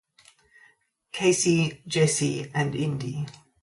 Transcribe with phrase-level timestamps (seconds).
[1.11, 3.23] Casey, Jesse, and Indi.